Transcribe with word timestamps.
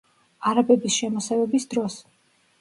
არაბების 0.51 0.95
შემოსევების 1.01 1.69
დროს. 1.75 2.01